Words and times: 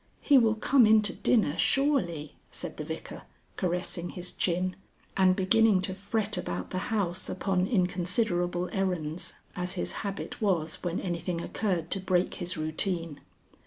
"He 0.21 0.35
will 0.35 0.55
come 0.55 0.87
in 0.87 1.03
to 1.03 1.13
dinner, 1.13 1.55
surely," 1.59 2.35
said 2.49 2.77
the 2.77 2.83
Vicar, 2.83 3.21
caressing 3.55 4.09
his 4.09 4.31
chin, 4.31 4.75
and 5.15 5.35
beginning 5.35 5.79
to 5.81 5.93
fret 5.93 6.37
about 6.39 6.71
the 6.71 6.79
house 6.89 7.29
upon 7.29 7.67
inconsiderable 7.67 8.67
errands, 8.71 9.35
as 9.55 9.73
his 9.73 9.91
habit 10.01 10.41
was 10.41 10.81
when 10.83 10.99
anything 10.99 11.39
occurred 11.39 11.91
to 11.91 11.99
break 11.99 12.33
his 12.33 12.57
routine. 12.57 13.21